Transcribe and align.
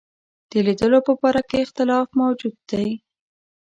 د 0.49 0.51
لیدلو 0.65 0.99
په 1.07 1.13
باره 1.19 1.41
کې 1.49 1.57
اختلاف 1.65 2.07
موجود 2.21 2.55
دی. 2.71 2.87